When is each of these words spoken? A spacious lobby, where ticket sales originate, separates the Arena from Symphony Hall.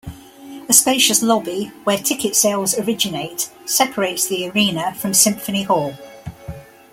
A 0.67 0.73
spacious 0.73 1.21
lobby, 1.21 1.65
where 1.83 1.95
ticket 1.99 2.35
sales 2.35 2.75
originate, 2.79 3.51
separates 3.65 4.25
the 4.25 4.49
Arena 4.49 4.95
from 4.95 5.13
Symphony 5.13 5.61
Hall. 5.61 5.93